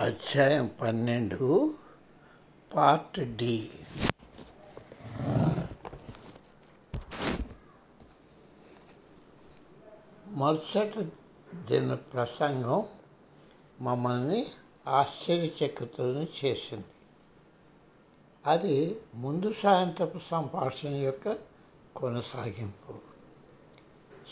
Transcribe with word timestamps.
అధ్యాయం 0.00 0.70
పన్నెండు 0.80 1.74
part 2.74 3.36
D. 3.36 3.70
మరుసటి 10.26 11.12
దిన 11.54 11.94
ప్రసంగం 11.94 12.84
మమ్మల్ని 13.80 14.46
ఆశ్చర్యచకితులను 14.86 16.26
చేసింది. 16.44 16.84
అది 18.46 19.00
ముందు 19.14 19.52
సాయంత్రపు 19.52 20.18
సంభాషణ 20.30 20.94
యొక్క 20.94 21.38
కొనసాగింపు. 21.96 22.94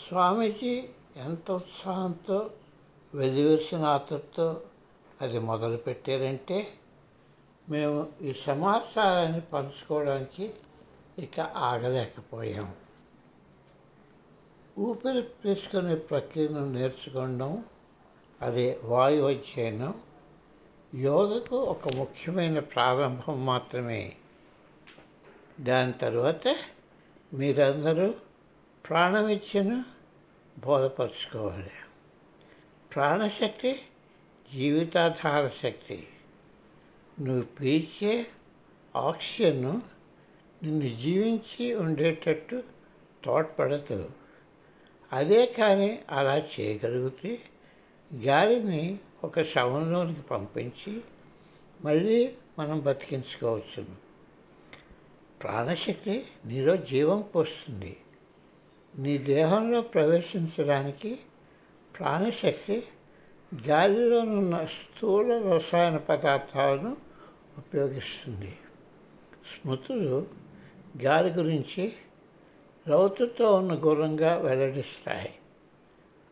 స్వామీజీ 0.07 0.89
ఎంత 1.15 1.51
ఉత్సాహంతో 1.51 2.51
వెలివేసిన 3.13 3.85
అతడితో 3.85 4.61
అది 5.21 5.39
మొదలుపెట్టారంటే 5.39 6.67
మేము 7.69 8.07
ఈ 8.21 8.33
సమాచారాన్ని 8.33 9.41
పంచుకోవడానికి 9.41 10.53
ఇక 11.19 11.39
ఆగలేకపోయాం. 11.39 12.75
ఊపిరి 14.79 15.21
తీసుకునే 15.21 15.95
ప్రక్రియను 15.95 16.71
నేర్చుకోవడం 16.71 17.65
అదే 18.41 18.79
వాయు 18.83 19.23
అధ్యయనం 19.23 19.93
యోగకు 20.95 21.55
ఒక 21.55 21.95
ముఖ్యమైన 21.95 22.59
ప్రారంభం 22.59 23.45
మాత్రమే. 23.45 24.15
దాని 25.59 25.93
తర్వాత 25.93 26.55
మీరందరూ 27.33 28.13
ప్రాణవిద్యను 28.89 29.85
బోధపరచుకోవాలి. 30.65 31.71
ప్రాణశక్తి 32.95 33.81
జీవితాధార 34.53 35.47
శక్తి 35.47 36.07
నువ్వు 37.19 37.43
పీల్చే 37.43 38.27
ఆక్సిజన్ను 38.95 39.81
నిన్ను 40.63 40.95
జీవించి 40.95 41.73
ఉండేటట్టు 41.73 42.63
తోడ్పడదు. 43.23 44.09
అదే 45.13 45.45
కానీ 45.45 45.99
అలా 46.09 46.37
చేయగలిగితే 46.37 47.39
గాలిని 48.15 48.99
ఒక 49.23 49.41
శవంలోనికి 49.41 50.21
పంపించి 50.21 51.01
మళ్ళీ 51.81 52.35
మనం 52.59 52.79
బతికించుకోవచ్చు. 52.79 53.85
ప్రాణశక్తి 55.43 56.27
నీలో 56.45 56.77
జీవం 56.77 57.21
పోస్తుంది. 57.21 57.97
నీ 58.97 59.17
దేహంలో 59.17 59.81
ప్రవేశించడానికి 59.81 61.19
ప్రాణశక్తి 61.99 62.83
గాలిలోనున్న 63.67 64.65
స్థూల 64.65 65.53
రసాయన 65.53 65.97
పదార్థాలను 65.97 66.97
ఉపయోగిస్తుంది. 67.57 68.57
స్మృతులు 69.51 70.27
గాలి 71.01 71.29
గురించి 71.29 71.93
రౌతుతో 72.87 73.53
ఉన్న 73.53 73.73
గురంగా 73.73 74.37
వెల్లడిస్తాయి. 74.37 75.35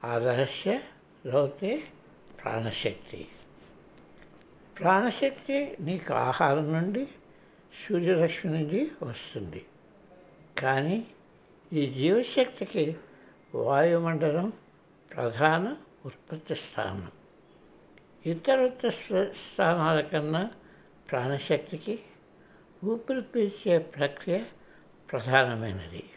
ఆ 0.04 0.18
రహస్య 0.18 0.80
రౌతే 1.26 1.84
ప్రాణశక్తి. 2.44 3.28
ప్రాణశక్తి 4.80 5.78
నీకు 5.80 6.14
ఆహారం 6.14 6.74
నుండి 6.74 7.08
సూర్యరశ్మి 7.90 8.54
నుండి 8.54 8.92
వస్తుంది. 9.04 9.66
కానీ 10.58 11.08
ఈ 11.74 11.88
జీవశక్తికి 11.88 12.96
వాయుమండలం 13.56 14.54
ప్రధాన 15.16 15.76
ఉత్పత్తి 16.08 16.56
స్థానం 16.56 17.12
ఇతర 18.26 18.70
స్థానాల 19.30 20.02
కన్నా 20.02 20.52
ప్రాణశక్తికి 21.12 22.00
ఊపిరి 22.84 23.22
పీల్చే 23.22 23.78
ప్రక్రియ 23.78 24.44
ప్రధానమైనది. 25.12 26.10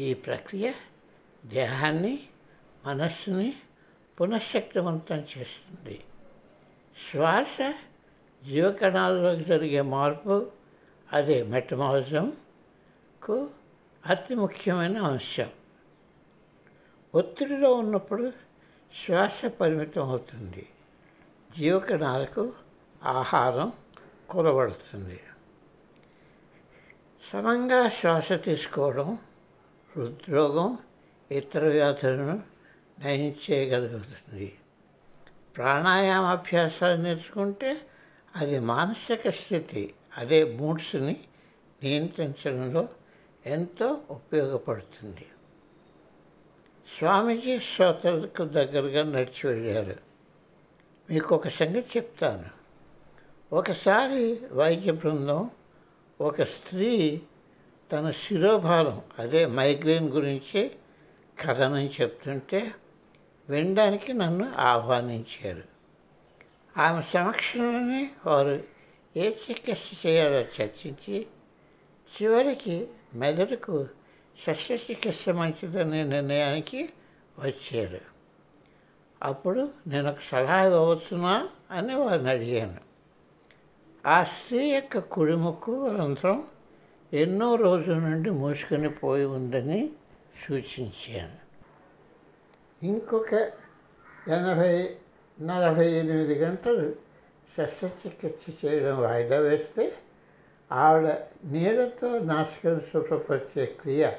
ఈ 0.00 0.14
ప్రక్రియ 0.14 0.72
దేహాన్ని 1.44 2.28
మనస్సుని 2.84 3.54
పునఃశక్తివంతం 4.20 5.16
చేస్తుంది. 5.16 6.00
శ్వాస 7.10 7.74
జీవకణాల్లోకి 8.44 9.44
జరిగే 9.44 9.80
మార్పు 9.80 10.50
అదే 11.12 11.42
మెటమాలిజంకు 11.42 13.50
అతి 14.06 14.34
ముఖ్యమైన 14.34 15.02
అంశం. 15.02 15.50
ఒత్తిడిలో 17.14 17.74
ఉన్నప్పుడు 17.74 18.32
శ్వాస 18.94 19.44
పరిమితం 19.44 20.02
అవుతుంది. 20.02 20.68
జీవకణాలకు 21.58 22.52
ఆహారం 23.02 23.72
కొరబడుతుంది 24.30 25.20
సమంగా 27.22 27.88
శ్వాస 27.88 28.32
తీసుకోవడం 28.32 29.18
హృద్రోగం 29.96 30.78
ఇతర 31.30 31.68
వ్యాధులను 31.68 32.42
నయం 33.00 33.34
చేయగలుగుతుంది. 33.50 34.58
ప్రాణాయామాభ్యాసాలు 35.56 37.02
నేర్చుకుంటే 37.02 37.80
అది 38.36 38.58
మానసిక 38.58 39.28
స్థితి 39.30 39.94
అదే 40.18 40.44
మూడ్స్ని 40.44 41.20
నియంత్రించడంలో 41.82 42.88
ఎంతో 43.46 44.00
ఉపయోగపడుతుంది. 44.10 45.26
స్వామీజీ 46.98 47.58
శ్రోతలకు 47.58 48.44
దగ్గరగా 48.44 49.02
నడిచి 49.02 49.46
వెళ్ళారు. 49.46 49.96
మీకు 51.10 51.34
ఒక 51.34 51.48
సంగతి 51.48 51.84
చెప్తాను. 51.96 52.60
ఒకసారి 53.54 54.40
వైద్య 54.52 54.92
బృందం 54.92 55.50
ఒక 56.20 56.42
స్త్రీ 56.42 57.20
తన 57.92 58.10
శిరోభారం 58.10 59.00
అదే 59.18 59.46
మైగ్రేన్ 59.46 60.10
గురించి 60.10 60.70
కథనం 61.46 61.78
చెప్తుంటే 61.78 62.72
వినడానికి 63.48 64.12
నన్ను 64.12 64.52
ఆహ్వానించారు. 64.56 65.62
ఆమె 66.76 67.02
సమక్షంలోనే 67.02 68.10
వారు 68.26 68.62
ఏ 69.16 69.30
చికిత్స 69.30 70.06
చేయాలో 70.06 70.40
చర్చించి 70.40 71.26
చివరికి 72.22 72.88
మెదడుకు 73.14 73.86
శస్త్రచికిత్స 74.38 75.28
మంచిదనే 75.28 76.04
నిర్ణయానికి 76.04 76.90
వచ్చారు. 77.38 78.00
అప్పుడు 79.22 79.70
నేను 79.86 80.10
ఒక 80.10 80.16
సలహా 80.30 80.64
ఇవ్వవచ్చునా 80.64 81.48
అని 81.70 81.94
వారిని 81.94 82.30
అడిగాను. 82.30 82.80
ఆ 84.06 84.24
స్త్రీ 84.24 84.66
యొక్క 84.66 84.98
కుడిముక్కు 84.98 85.88
రంధ్రం 85.88 86.46
ఎన్నో 87.12 87.54
రోజుల 87.54 87.94
నుండి 87.94 88.30
మూసుకొని 88.30 88.90
పోయి 88.90 89.24
ఉందని 89.24 89.90
సూచించాను. 90.48 91.40
ఇంకొక 92.86 93.34
ఎనభై 94.28 94.96
నలభై 95.42 95.92
ఎనిమిది 95.92 96.34
గంటలు 96.34 96.96
శస్త్రచికిత్స 97.58 98.64
చేయడం 98.64 99.00
వాయిదా 99.00 99.38
వేస్తే 99.38 99.92
ఆవిడ 100.72 101.16
నీళ్ళతో 101.44 102.18
నాశకం 102.18 102.80
శుభ్రపరిచే 102.80 103.66
క్రియ 103.66 104.12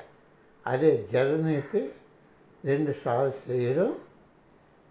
అదే 0.67 1.07
జలనీతి 1.11 1.93
రెండుసార్లు 2.65 3.51
చేయడం 3.51 3.95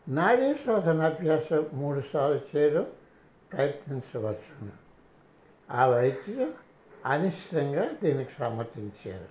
నాడీ 0.09 0.54
శోధనాభ్యాసం 0.54 1.66
మూడు 1.72 2.03
సార్లు 2.12 2.59
చేయడం 2.59 2.87
ప్రయత్నించవచ్చును. 3.53 4.72
ఆ 5.70 5.87
వైద్యులు 5.87 6.53
అనిశ్చితంగా 7.06 7.91
దీనికి 8.03 8.31
సమ్మతించారు. 8.38 9.28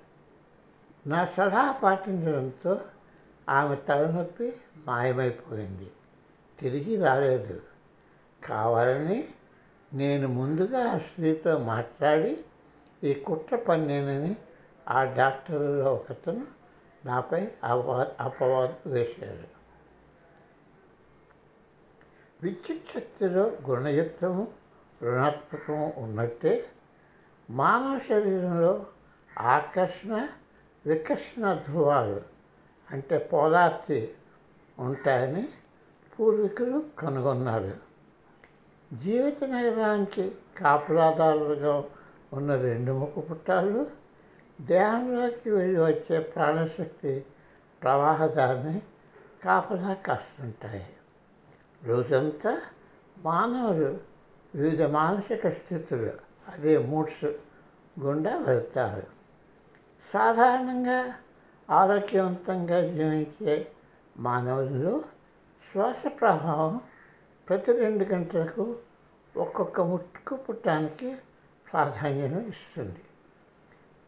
నా 1.10 1.26
సలహా 1.26 1.72
పాటించడంతో 1.72 2.82
ఆమె 3.50 3.76
తలనొప్పి 3.76 4.54
మాయమైపోయింది. 4.88 5.92
తిరిగి 6.60 6.96
రాలేదు. 6.96 7.62
కావాలని 8.46 9.28
నేను 9.94 10.28
ముందుగా 10.28 10.92
ఆ 10.92 10.98
స్త్రీతో 10.98 11.58
మాట్లాడి 11.58 12.38
ఈ 13.04 13.14
కుట్ర 13.14 13.56
పన్నేనని 13.56 14.36
ఆ 14.90 15.04
డాక్టర్లో 15.04 15.94
ఒకతను 15.94 16.48
నాపై 17.06 17.52
అపవా 17.64 18.08
అపవాదం 18.20 18.76
వేశాడు. 18.86 19.48
విద్యుత్ 22.44 22.94
శక్తిలో 22.94 23.52
గుణయుక్తము 23.70 24.48
రుణాత్మకము 25.04 25.94
ఉన్నట్టే 25.98 26.66
మానవ 27.50 28.00
శరీరంలో 28.00 28.86
ఆకర్షణ 29.38 30.28
వికర్షణ 30.86 31.54
ధ్రువాలు 31.54 32.22
అంటే 32.92 33.18
పోలార్టీ 33.18 34.10
ఉంటాయని 34.80 35.48
పూర్వీకులు 36.20 36.84
కనుగొన్నారు. 37.00 37.89
జీవిత 38.94 39.44
నగరానికి 39.44 40.36
కాపులాదారులుగా 40.58 41.84
ఉన్న 42.34 42.62
రెండు 42.62 42.92
ముక్కు 42.92 43.22
పుట్టాలు 43.22 43.88
దేహంలోకి 44.62 45.50
వెళ్ళి 45.50 45.82
వచ్చే 45.82 46.20
ప్రాణశక్తి 46.20 47.26
ప్రవాహదాన్ని 47.84 48.82
కాపలా 49.44 49.94
కాస్తుంటాయి. 49.94 50.88
రోజంతా 51.84 52.62
మానవులు 53.18 53.98
వివిధ 54.56 54.84
మానసిక 54.84 55.50
స్థితులు 55.50 56.12
అదే 56.48 56.78
మూడ్స్ 56.78 57.26
గుండా 58.00 58.38
వెళ్తారు. 58.38 59.04
సాధారణంగా 60.14 61.16
ఆరోగ్యవంతంగా 61.72 62.80
జీవించే 62.82 63.68
మానవుల్లో 64.18 65.04
శ్వాస 65.72 66.04
ప్రభావం 66.22 66.82
ప్రతి 67.50 67.72
రెండు 67.72 68.04
గంటలకు 68.04 68.76
ఒక్కొక్క 69.38 69.82
ముట్టుకు 69.82 70.36
పుట్టానికి 70.36 71.16
ప్రాధాన్యం 71.74 72.46
ఇస్తుంది. 72.50 73.02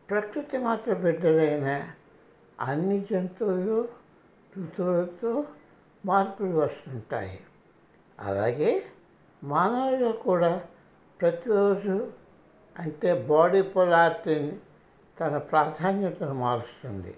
ప్రకృతి 0.10 0.58
మాత్ర 0.58 0.94
బిడ్డలైన 0.94 1.92
అన్ని 2.60 3.06
జంతువులు 3.12 3.90
ఋతువులతో 4.58 5.46
మార్పులు 6.06 6.58
వస్తుంటాయి. 6.58 7.40
అలాగే 8.20 8.84
మానవులు 9.44 10.12
కూడా 10.12 10.62
ప్రతిరోజు 11.22 12.12
అంటే 12.80 13.14
బాడీ 13.14 13.62
పొలారిటీని 13.62 14.56
తన 15.20 15.38
ప్రాధాన్యతను 15.38 16.34
మారుస్తుంది. 16.34 17.18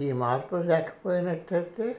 ఈ 0.00 0.12
మార్పు 0.12 0.56
లేకపోయినట్లయితే 0.56 1.96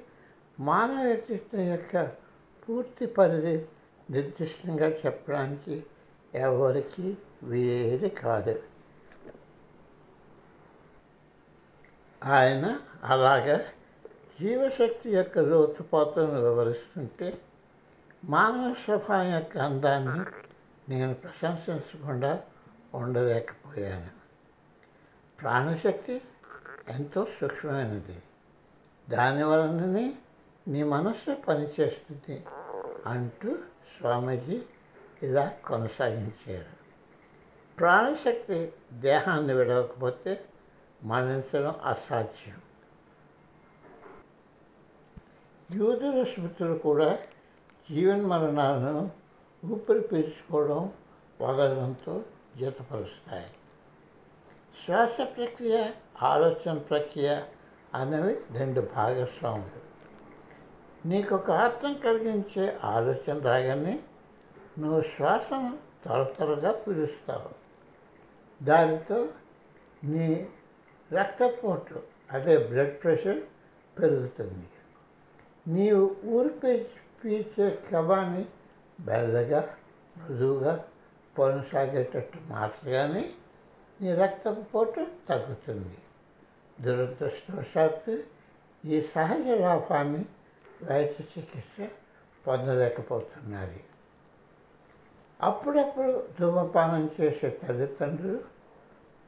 మానవ 0.60 1.04
వ్యక్తిత్వం 1.06 1.62
యొక్క 1.62 2.25
పూర్తి 2.70 3.06
పరిధి 3.06 3.66
నిర్దిష్టంగా 4.12 4.88
చెప్పడానికి 4.90 5.84
ఎవరికి 6.36 7.18
వీరేది 7.44 8.10
కాదు. 8.10 8.64
ఆయన 12.24 12.80
అలాగా 13.04 13.64
జీవశక్తి 14.40 15.16
యొక్క 15.16 15.40
లోతుపాతను 15.40 16.42
వివరిస్తుంటే 16.42 17.42
మానవ 18.26 18.74
స్వభావం 18.74 19.34
యొక్క 19.34 19.58
అందాన్ని 19.58 20.26
నేను 20.90 21.14
ప్రశంసించకుండా 21.14 22.44
ఉండలేకపోయాను. 22.94 24.10
ప్రాణశక్తి 25.42 26.22
ఎంతో 26.88 27.28
సూక్ష్మమైనది. 27.42 28.24
దానివలననే 29.10 30.14
నీ 30.68 30.84
మనస్సు 30.84 31.36
పనిచేస్తుంది 31.36 32.46
అంటూ 33.06 33.58
స్వామీజీ 34.00 34.62
ఇలా 35.24 35.58
కొనసాగించారు. 35.66 36.76
ప్రాణశక్తి 37.78 38.74
దేహాన్ని 38.94 39.54
విడవకపోతే 39.54 40.46
మరణించడం 41.04 41.76
అసాధ్యం. 41.84 42.62
యూదుల 45.72 46.24
స్మృతులు 46.24 46.78
కూడా 46.78 47.20
జీవన్మరణాలను 47.92 49.12
ఊపిరి 49.66 50.02
పీల్చుకోవడం 50.02 50.94
వదలడంతో 51.42 52.24
జతపరుస్తాయి. 52.58 53.52
శ్వాస 54.86 55.18
ప్రక్రియ 55.20 55.92
ఆలోచన 56.22 56.78
ప్రక్రియ 56.78 57.42
అనేవి 57.94 58.40
రెండు 58.52 58.82
భాగస్వాములు. 58.82 59.85
నీకు 61.06 61.36
ఒక 61.36 61.52
ఆత్మ 61.52 61.94
కలిగించే 61.94 62.78
ఆలోచన 62.84 63.40
రాగానే 63.40 64.04
నువ్వు 64.80 65.02
శ్వాసను 65.02 65.78
త్వర 66.04 66.24
త్వరగా 66.24 66.72
పీలుస్తావు. 66.72 67.52
దానితో 68.66 69.28
నీ 70.04 70.48
రక్తపోటు 71.14 72.04
అదే 72.32 72.58
బ్లడ్ 72.58 73.04
ప్రెషర్ 73.04 73.40
పెరుగుతుంది. 74.00 74.68
నీవు 75.68 76.16
ఊరి 76.26 76.50
పీల్చి 76.50 77.00
పీల్చే 77.24 77.80
కబాన్ని 77.92 78.46
బెల్లగా 79.00 79.76
మృదువుగా 80.18 80.86
కొనసాగేటట్టు 81.38 82.40
మార్చగానే 82.46 83.32
నీ 84.02 84.16
రక్తపోటు 84.16 85.08
తగ్గుతుంది. 85.30 85.98
దురదృష్టవశాత్తు 86.82 88.24
ఈ 88.86 89.02
సహజ 89.02 89.48
లోపాన్ని 89.48 90.26
వైద్య 90.84 91.24
చికిత్స 91.24 91.90
పొందలేకపోతున్నది 92.48 93.84
అప్పుడప్పుడు 95.42 96.28
ధూమపానం 96.40 97.10
చేసే 97.22 97.50
తల్లిదండ్రులు 97.50 98.40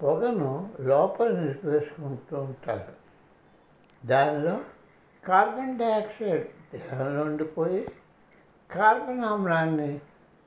పొగను 0.01 0.73
లోపల 0.79 1.27
నిలిపివేసుకుంటూ 1.27 2.41
ఉంటారు. 2.41 2.93
దానిలో 4.05 4.61
కార్బన్ 5.25 5.79
డైఆక్సైడ్ 5.79 6.47
దేహంలో 6.73 7.21
ఉండిపోయి 7.21 7.87
కార్బన్ 8.71 9.23
ఆమ్లాన్ని 9.23 9.99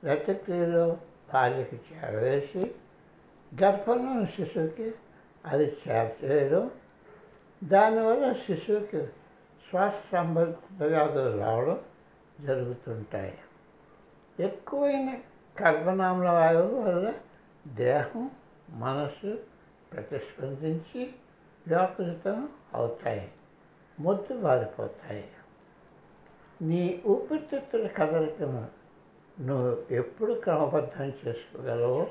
రతక్రియలో 0.05 0.97
భార్యకి 1.33 1.75
చేరవేసి 1.75 2.75
గర్భంలోని 3.63 4.25
శిశువుకి 4.25 4.93
అది 5.45 5.77
చేరచేయడం 5.87 6.71
దానివల్ల 7.63 8.33
శిశువుకి 8.33 9.07
శ్వాస 9.71 10.11
సంబంధిత 10.11 10.83
వ్యాధులు 10.83 11.37
రావడం 11.37 11.77
జరుగుతుంటాయి. 12.41 13.33
ఎక్కువైన 14.39 15.09
కర్బనామ్ల 15.55 16.29
వాయువు 16.29 16.81
వల్ల 16.81 17.13
దేహం 17.67 18.29
మనసు 18.69 19.31
ప్రతిస్పందించి 19.93 21.01
వ్యాపృతం 21.67 22.49
అవుతాయి 22.73 23.25
మొద్దు 23.99 24.33
బారిపోతాయి 24.33 25.25
నీ 26.61 27.01
ఊపిరితిత్తుల 27.07 27.87
కదలికను 27.87 28.63
నువ్వు 29.41 29.71
ఎప్పుడు 29.95 30.33
క్రమబద్ధం 30.33 31.13
చేసుకోగలవో 31.21 32.07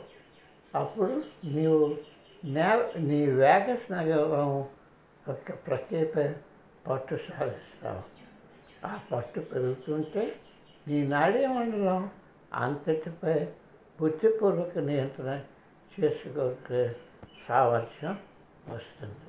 అప్పుడు 0.75 1.23
నీవు 1.45 1.97
నే 2.45 2.69
నీ 3.01 3.27
వేగస్ 3.27 3.93
నగరం 3.93 4.53
యొక్క 5.29 5.51
ప్రక్రియపై 5.67 6.29
పట్టు 6.87 7.15
సాధిస్తావు 7.15 8.03
ఆ 8.87 8.99
పట్టు 9.13 9.41
పెరుగుతుంటే 9.41 10.41
నీ 10.89 11.09
నాడీ 11.09 11.47
మండలం 11.47 12.11
అంతటిపై 12.55 13.49
బుద్ధిపూర్వక 14.01 14.79
నియంత్రణ 14.79 15.41
చేసుకోగలిగే 15.93 16.97
సామర్థ్యం 17.49 18.19
వస్తుంది. 18.69 19.27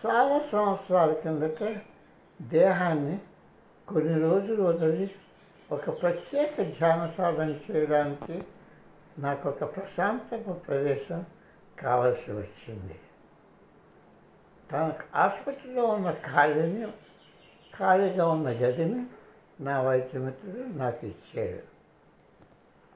చాలా 0.00 0.38
సంవత్సరాల 0.52 1.12
కిందట 1.12 1.62
దేహాన్ని 2.42 3.18
కొన్ని 3.88 4.20
రోజులు 4.20 4.62
వదిలి 4.62 5.10
ఒక 5.70 6.02
ప్రత్యేక 6.02 6.62
ధ్యాన 6.62 7.06
సాధన 7.06 7.50
చేయడానికి 7.66 8.42
నాకు 9.18 9.48
ఒక 9.48 9.76
ప్రశాంతపు 9.76 10.52
ప్రదేశం 10.52 11.24
కావాల్సి 11.78 12.32
వచ్చింది. 12.32 12.96
తన 14.70 14.84
ఆసుపత్రిలో 15.14 15.84
ఉన్న 15.86 16.08
ఖాళీని 16.24 16.82
ఖాళీగా 17.72 18.24
ఉన్న 18.26 18.48
గదిని 18.60 19.00
నా 19.58 19.74
వైద్యమిత్రుడు 19.80 20.64
నాకు 20.78 21.02
ఇచ్చాడు 21.06 21.62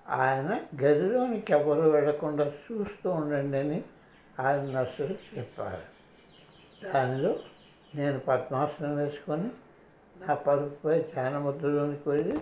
ఆయన 0.06 0.50
గదిలోనికి 0.82 1.52
ఎవరు 1.52 1.84
వెళ్ళకుండా 1.90 2.44
చూస్తూ 2.60 3.08
ఉండండి 3.10 3.58
అని 3.58 3.78
ఆయన 4.36 4.62
నర్సులు 4.70 5.16
చెప్పారు 5.28 5.86
దానిలో 6.84 7.32
నేను 7.92 8.18
పద్మాసనం 8.20 8.94
వేసుకొని 8.96 9.50
నా 10.16 10.34
పరుపుపై 10.46 10.96
ధ్యానముద్రలోనికి 11.12 12.06
వెళ్ళి 12.08 12.38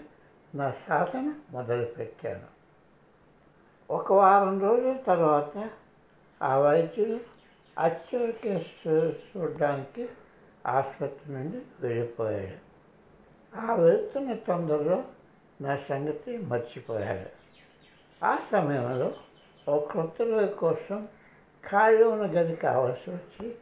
నా 0.55 0.67
సాధన 0.85 1.27
మొదలుపెట్టాను 1.51 2.49
ఒక 3.91 4.13
వారం 4.13 4.57
రోజుల 4.61 4.97
తర్వాత 5.07 5.55
ఆ 6.41 6.53
వైద్యులు 6.59 7.19
అత్యవసర 7.81 9.13
చూడడానికి 9.31 10.09
ఆసుపత్రి 10.67 11.33
నుండి 11.33 11.59
వెళ్ళిపోయాడు. 11.81 12.59
ఆ 13.57 13.75
వెళ్తున్న 13.75 14.33
తొందరలో 14.33 15.05
నా 15.61 15.77
సంగతి 15.77 16.39
మర్చిపోయాడు. 16.39 17.31
ఆ 18.25 18.39
సమయంలో 18.53 19.15
ఒక 19.69 19.93
కొత్త 19.93 20.23
రోజు 20.23 20.53
కోసం 20.55 21.09
ఖాళీ 21.65 22.03
ఉన్న 22.05 22.41
గది 22.41 22.57
కావాల్సి 22.57 23.11
వచ్చి 23.11 23.55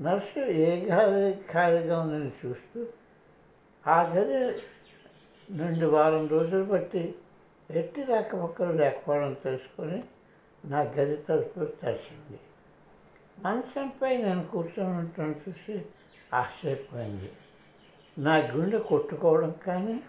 నర్సు 0.00 0.38
ఏ 0.38 0.86
గది 0.86 1.42
ఖాళీగా 1.52 2.00
ఉందని 2.00 2.32
చూస్తూ 2.46 2.86
ఆ 3.86 4.02
గది 4.02 4.62
నుండి 5.52 5.84
వారం 5.84 6.28
రోజులు 6.28 6.64
బట్టి 6.64 7.14
ఎట్టి 7.70 8.02
రాకపోకలు 8.02 8.72
లేకపోవడం 8.72 9.36
తెలుసుకొని 9.44 10.04
నా 10.64 10.80
గది 10.80 11.16
తరపు 11.16 11.64
తెరిచింది. 11.64 12.40
మంచంపై 13.44 14.16
నేను 14.16 14.44
కూర్చొని 14.44 15.32
చూసి 15.32 15.84
ఆశ్చర్యపోయింది. 16.34 17.32
నా 18.18 18.36
గుండె 18.36 18.78
కొట్టుకోవడం 18.78 19.54
కానీ 19.66 20.00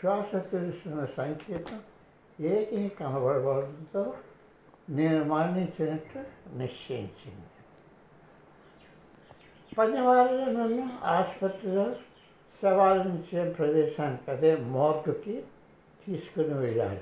శ్వాస 0.00 0.36
పిలుస్తున్న 0.52 1.04
సంకేతం 1.04 1.80
ఏకీ 2.40 2.88
కనబడడంతో 2.88 4.14
నేను 4.90 5.24
మరణించినట్టు 5.24 6.18
నిశ్చయించింది. 6.56 7.46
పనివాళ్ళు 9.78 10.50
నన్ను 10.50 10.98
ఆసుపత్రిలో 11.02 11.96
సవాలించే 12.62 13.52
ప్రదేశానికి 13.52 14.30
అదే 14.30 14.56
మోర్గుకి 14.56 15.44
తీసుకుని 16.06 16.54
వెళ్ళారు 16.54 17.00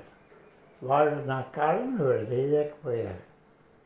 వాడు 0.83 1.15
నా 1.15 1.41
కాళ్ళను 1.41 2.05
విడదీయలేకపోయారు. 2.05 3.23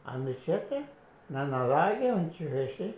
అందుచేత 0.07 0.85
నన్ను 1.33 1.56
అలాగే 1.59 2.11
ఉంచి 2.11 2.47
వేసి 2.49 2.95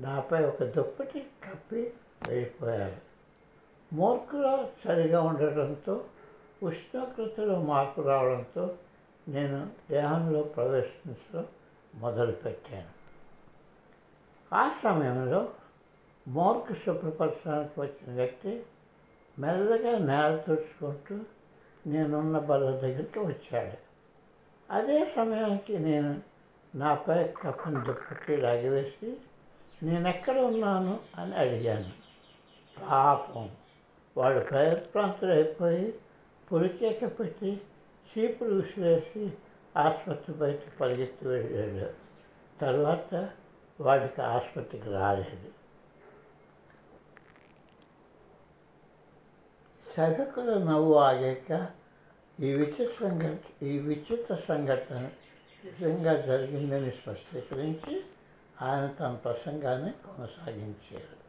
నాపై 0.00 0.44
ఒక 0.44 0.62
దుప్పటి 0.62 1.26
కప్పి 1.44 1.92
వెళ్ళిపోయారు 2.28 2.96
మూర్ఖులు 3.92 4.68
సరిగా 4.84 5.22
ఉండటంతో 5.22 6.04
ఉష్ణోగ్రతలో 6.62 7.60
మార్పు 7.60 8.00
రావడంతో 8.00 8.76
నేను 9.28 9.70
దేహంలో 9.90 10.42
ప్రవేశించడం 10.42 11.46
మొదలుపెట్టాను. 11.94 12.92
ఆ 14.54 14.70
సమయంలో 14.82 15.48
మోర్కు 16.28 16.74
శుభ్రపరచడానికి 16.74 17.80
వచ్చిన 17.80 18.16
వ్యక్తి 18.16 18.62
మెల్లగా 19.38 19.98
నేల 19.98 20.36
తుడుచుకుంటూ 20.36 21.24
నేనున్న 21.86 22.38
బల్ల 22.38 22.70
దగ్గరికి 22.70 23.18
వచ్చాడు. 23.18 23.76
అదే 24.72 25.04
సమయానికి 25.04 25.78
నేను 25.78 26.33
నాపై 26.74 27.24
కప్పని 27.24 27.84
దుప్పటి 27.84 28.36
లాగివేసి 28.36 29.16
నేను 29.82 30.08
ఎక్కడ 30.08 30.38
ఉన్నాను? 30.38 31.00
అని 31.16 31.34
అడిగాను. 31.34 31.90
పాపం. 32.90 33.50
వాడు 34.16 34.46
భయప్రాంతుడైపోయి 34.52 35.98
పులికేక 36.52 37.20
పెట్టి 37.20 37.60
చీపులు 38.18 38.54
విసిరేసి 38.54 39.32
ఆసుపత్రి 39.76 40.36
బయట 40.36 40.60
పరిగెత్తి 40.80 41.28
వెళ్ళాడు. 41.28 41.92
తర్వాత 42.60 43.30
వాడికి 43.80 44.22
ఆసుపత్రికి 44.22 44.90
రాలేదు. 44.90 45.50
సభకుల 49.96 50.62
నవ్వు 50.62 50.94
ఆగాక 50.94 51.68
ఈ 52.40 52.52
విచిత్ర 52.52 53.08
సంఘటన 53.08 53.66
ఈ 53.66 53.78
విచిత్ర 53.78 54.34
సంఘటన 54.34 55.10
నిజంగా 55.64 56.20
జరిగిందని 56.20 56.90
స్పష్టీకరించి 56.90 57.94
ఆయన 58.62 58.86
తన 58.86 59.12
ప్రసంగాన్ని 59.24 59.92
కొనసాగించారు. 59.92 61.23